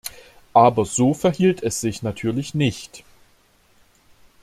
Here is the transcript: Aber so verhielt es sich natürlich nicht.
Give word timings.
Aber 0.55 0.83
so 0.85 1.13
verhielt 1.13 1.61
es 1.61 1.79
sich 1.79 2.01
natürlich 2.01 2.55
nicht. 2.55 3.03